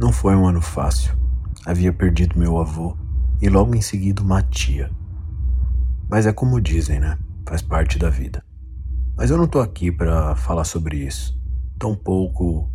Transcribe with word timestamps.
Não 0.00 0.10
foi 0.10 0.34
um 0.34 0.48
ano 0.48 0.62
fácil. 0.62 1.14
Havia 1.66 1.92
perdido 1.92 2.38
meu 2.38 2.56
avô 2.56 2.96
e 3.38 3.50
logo 3.50 3.74
em 3.74 3.82
seguida 3.82 4.22
uma 4.22 4.40
tia. 4.42 4.90
Mas 6.08 6.24
é 6.24 6.32
como 6.32 6.58
dizem, 6.58 6.98
né? 6.98 7.18
Faz 7.46 7.60
parte 7.60 7.98
da 7.98 8.08
vida. 8.08 8.42
Mas 9.14 9.30
eu 9.30 9.36
não 9.36 9.46
tô 9.46 9.60
aqui 9.60 9.92
para 9.92 10.34
falar 10.36 10.64
sobre 10.64 10.96
isso. 10.96 11.38
Tampouco 11.78 12.72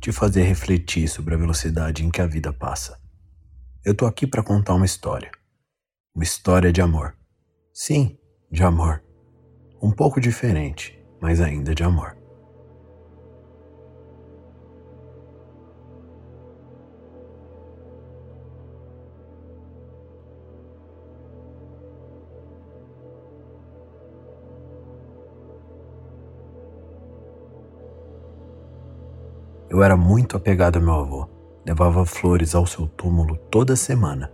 te 0.00 0.12
fazer 0.12 0.44
refletir 0.44 1.08
sobre 1.08 1.34
a 1.34 1.38
velocidade 1.38 2.06
em 2.06 2.10
que 2.10 2.22
a 2.22 2.26
vida 2.26 2.52
passa. 2.52 3.00
Eu 3.84 3.92
tô 3.92 4.06
aqui 4.06 4.24
para 4.24 4.40
contar 4.40 4.74
uma 4.74 4.86
história. 4.86 5.32
Uma 6.14 6.22
história 6.22 6.72
de 6.72 6.80
amor. 6.80 7.16
Sim, 7.74 8.16
de 8.48 8.62
amor. 8.62 9.02
Um 9.82 9.90
pouco 9.90 10.20
diferente, 10.20 10.96
mas 11.20 11.40
ainda 11.40 11.74
de 11.74 11.82
amor. 11.82 12.19
Eu 29.70 29.84
era 29.84 29.96
muito 29.96 30.36
apegado 30.36 30.76
ao 30.76 30.82
meu 30.82 30.94
avô. 30.94 31.28
Levava 31.64 32.04
flores 32.04 32.56
ao 32.56 32.66
seu 32.66 32.88
túmulo 32.88 33.36
toda 33.50 33.76
semana. 33.76 34.32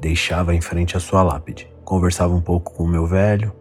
Deixava 0.00 0.54
em 0.54 0.62
frente 0.62 0.96
à 0.96 1.00
sua 1.00 1.22
lápide. 1.22 1.70
Conversava 1.84 2.34
um 2.34 2.40
pouco 2.40 2.72
com 2.72 2.84
o 2.84 2.88
meu 2.88 3.06
velho, 3.06 3.52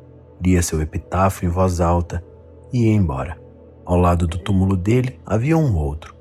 lia 0.42 0.62
seu 0.62 0.82
epitáfio 0.82 1.46
em 1.46 1.50
voz 1.50 1.82
alta 1.82 2.24
e 2.72 2.86
ia 2.86 2.94
embora. 2.94 3.38
Ao 3.86 3.98
lado 3.98 4.26
do 4.26 4.38
túmulo 4.38 4.78
dele 4.78 5.20
havia 5.26 5.58
um 5.58 5.76
outro, 5.78 6.16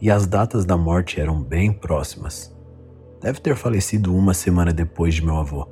e 0.00 0.10
as 0.10 0.26
datas 0.26 0.64
da 0.64 0.76
morte 0.76 1.20
eram 1.20 1.42
bem 1.42 1.72
próximas. 1.72 2.54
Deve 3.20 3.40
ter 3.40 3.54
falecido 3.56 4.14
uma 4.14 4.34
semana 4.34 4.72
depois 4.72 5.14
de 5.14 5.24
meu 5.24 5.36
avô. 5.36 5.66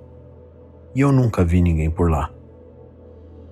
E 0.95 1.01
eu 1.01 1.13
nunca 1.13 1.45
vi 1.45 1.61
ninguém 1.61 1.91
por 1.91 2.11
lá. 2.11 2.31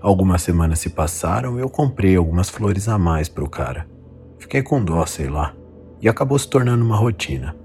Algumas 0.01 0.43
semanas 0.43 0.79
se 0.79 0.91
passaram 0.91 1.59
e 1.59 1.63
eu 1.63 1.69
comprei 1.69 2.17
algumas 2.17 2.49
flores 2.49 2.89
a 2.89 2.99
mais 2.99 3.29
para 3.29 3.45
o 3.45 3.49
cara. 3.49 3.87
Fiquei 4.47 4.63
com 4.63 4.81
dó, 4.81 5.05
sei 5.05 5.29
lá, 5.29 5.57
e 6.01 6.09
acabou 6.09 6.39
se 6.39 6.49
tornando 6.49 6.85
uma 6.85 6.95
rotina. 6.95 7.57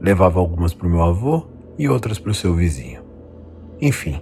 Levava 0.00 0.40
algumas 0.40 0.74
para 0.74 0.88
o 0.88 0.90
meu 0.90 1.00
avô 1.00 1.46
e 1.78 1.88
outras 1.88 2.18
para 2.18 2.32
o 2.32 2.34
seu 2.34 2.52
vizinho. 2.56 3.04
Enfim, 3.80 4.20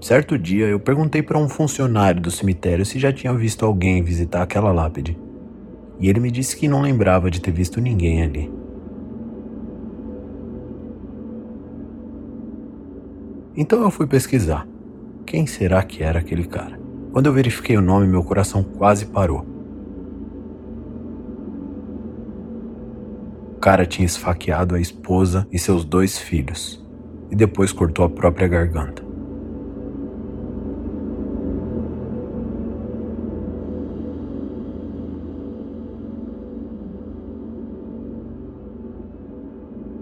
certo 0.00 0.38
dia 0.38 0.64
eu 0.64 0.80
perguntei 0.80 1.22
para 1.22 1.36
um 1.36 1.46
funcionário 1.46 2.18
do 2.18 2.30
cemitério 2.30 2.86
se 2.86 2.98
já 2.98 3.12
tinha 3.12 3.34
visto 3.34 3.62
alguém 3.66 4.02
visitar 4.02 4.40
aquela 4.40 4.72
lápide. 4.72 5.18
E 6.00 6.08
ele 6.08 6.18
me 6.18 6.30
disse 6.30 6.56
que 6.56 6.66
não 6.66 6.80
lembrava 6.80 7.30
de 7.30 7.42
ter 7.42 7.50
visto 7.50 7.78
ninguém 7.78 8.22
ali. 8.22 8.50
Então 13.54 13.82
eu 13.82 13.90
fui 13.90 14.06
pesquisar. 14.06 14.66
Quem 15.26 15.46
será 15.46 15.82
que 15.82 16.02
era 16.02 16.20
aquele 16.20 16.44
cara? 16.44 16.80
Quando 17.12 17.26
eu 17.26 17.34
verifiquei 17.34 17.76
o 17.76 17.82
nome, 17.82 18.06
meu 18.06 18.24
coração 18.24 18.62
quase 18.62 19.04
parou. 19.04 19.53
Cara 23.64 23.86
tinha 23.86 24.04
esfaqueado 24.04 24.74
a 24.74 24.78
esposa 24.78 25.48
e 25.50 25.58
seus 25.58 25.86
dois 25.86 26.18
filhos, 26.18 26.84
e 27.30 27.34
depois 27.34 27.72
cortou 27.72 28.04
a 28.04 28.10
própria 28.10 28.46
garganta. 28.46 29.02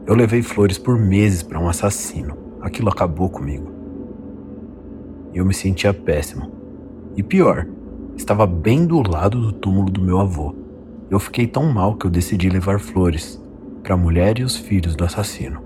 Eu 0.04 0.16
levei 0.16 0.42
flores 0.42 0.76
por 0.76 0.98
meses 0.98 1.44
para 1.44 1.60
um 1.60 1.68
assassino. 1.68 2.36
Aquilo 2.60 2.88
acabou 2.88 3.30
comigo. 3.30 3.70
Eu 5.32 5.46
me 5.46 5.54
sentia 5.54 5.94
péssimo. 5.94 6.50
E 7.16 7.22
pior, 7.22 7.68
estava 8.16 8.44
bem 8.44 8.84
do 8.84 9.08
lado 9.08 9.40
do 9.40 9.52
túmulo 9.52 9.88
do 9.88 10.02
meu 10.02 10.18
avô. 10.18 10.52
Eu 11.08 11.20
fiquei 11.20 11.46
tão 11.46 11.72
mal 11.72 11.94
que 11.94 12.06
eu 12.06 12.10
decidi 12.10 12.48
levar 12.48 12.80
flores 12.80 13.40
para 13.82 13.94
a 13.94 13.98
mulher 13.98 14.38
e 14.38 14.44
os 14.44 14.56
filhos 14.56 14.94
do 14.94 15.04
assassino. 15.04 15.62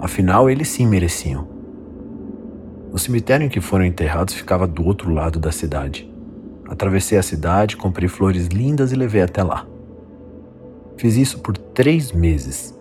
Afinal, 0.00 0.48
eles 0.48 0.68
sim 0.68 0.86
mereciam. 0.86 1.48
O 2.92 2.98
cemitério 2.98 3.44
em 3.44 3.48
que 3.48 3.60
foram 3.60 3.84
enterrados 3.84 4.34
ficava 4.34 4.66
do 4.66 4.86
outro 4.86 5.12
lado 5.12 5.38
da 5.38 5.50
cidade. 5.50 6.10
Atravessei 6.68 7.18
a 7.18 7.22
cidade, 7.22 7.76
comprei 7.76 8.08
flores 8.08 8.46
lindas 8.46 8.92
e 8.92 8.96
levei 8.96 9.22
até 9.22 9.42
lá. 9.42 9.66
Fiz 10.96 11.16
isso 11.16 11.40
por 11.40 11.56
três 11.56 12.12
meses. 12.12 12.78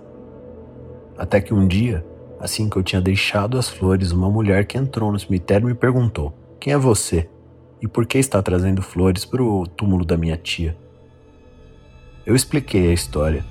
Até 1.17 1.41
que 1.41 1.53
um 1.53 1.67
dia, 1.67 2.05
assim 2.39 2.69
que 2.69 2.77
eu 2.77 2.83
tinha 2.83 3.01
deixado 3.01 3.57
as 3.57 3.67
flores, 3.67 4.11
uma 4.11 4.29
mulher 4.29 4.65
que 4.65 4.77
entrou 4.77 5.11
no 5.11 5.19
cemitério 5.19 5.67
me 5.67 5.73
perguntou: 5.73 6.33
Quem 6.59 6.73
é 6.73 6.77
você? 6.77 7.29
E 7.81 7.87
por 7.87 8.05
que 8.05 8.17
está 8.17 8.41
trazendo 8.41 8.81
flores 8.81 9.25
para 9.25 9.41
o 9.41 9.65
túmulo 9.67 10.05
da 10.05 10.17
minha 10.17 10.37
tia? 10.37 10.77
Eu 12.25 12.35
expliquei 12.35 12.89
a 12.89 12.93
história 12.93 13.43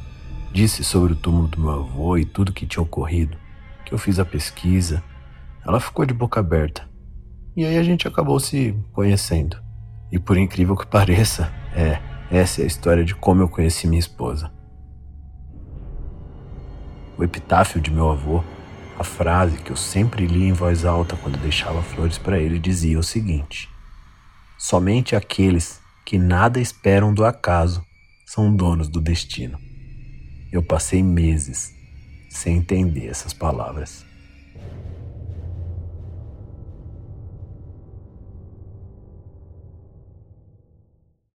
Disse 0.57 0.83
sobre 0.83 1.13
o 1.13 1.17
túmulo 1.17 1.49
do 1.49 1.61
meu 1.61 1.71
avô 1.71 2.17
e 2.17 2.25
tudo 2.25 2.51
que 2.51 2.65
tinha 2.65 2.83
ocorrido, 2.83 3.37
que 3.85 3.93
eu 3.93 3.99
fiz 3.99 4.19
a 4.19 4.25
pesquisa. 4.25 5.05
Ela 5.63 5.79
ficou 5.79 6.07
de 6.07 6.15
boca 6.15 6.41
aberta. 6.41 6.89
E 7.55 7.63
aí 7.63 7.77
a 7.77 7.83
gente 7.83 8.09
acabou 8.09 8.41
se 8.41 8.75
conhecendo. 8.95 9.63
E 10.11 10.19
por 10.19 10.39
incrível 10.39 10.75
que 10.75 10.87
pareça, 10.87 11.53
é, 11.75 12.01
essa 12.31 12.63
é 12.63 12.65
a 12.65 12.67
história 12.67 13.05
de 13.05 13.15
como 13.15 13.43
eu 13.43 13.51
conheci 13.51 13.87
minha 13.87 14.01
esposa. 14.01 14.51
O 17.19 17.23
epitáfio 17.23 17.79
de 17.79 17.91
meu 17.91 18.11
avô, 18.11 18.43
a 18.99 19.05
frase 19.05 19.59
que 19.59 19.71
eu 19.71 19.77
sempre 19.77 20.27
lia 20.27 20.49
em 20.49 20.55
voz 20.55 20.87
alta 20.87 21.17
quando 21.17 21.37
deixava 21.37 21.83
flores 21.83 22.17
para 22.17 22.39
ele, 22.39 22.59
dizia 22.59 22.99
o 22.99 23.03
seguinte: 23.03 23.69
Somente 24.57 25.15
aqueles 25.15 25.83
que 26.03 26.17
nada 26.17 26.59
esperam 26.59 27.13
do 27.13 27.27
acaso 27.27 27.85
são 28.25 28.57
donos 28.57 28.89
do 28.89 29.03
destino. 29.03 29.66
Eu 30.53 30.63
passei 30.63 31.03
meses 31.03 31.75
sem 32.31 32.59
entender 32.59 33.09
essas 33.09 33.33
palavras. 33.33 34.05